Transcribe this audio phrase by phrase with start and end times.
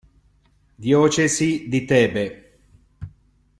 [0.79, 2.25] Diocesi di Tebe